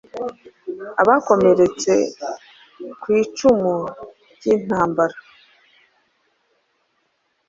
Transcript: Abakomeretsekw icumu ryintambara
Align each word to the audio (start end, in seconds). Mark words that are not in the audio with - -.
Abakomeretsekw 1.01 3.05
icumu 3.21 3.75
ryintambara 4.35 5.17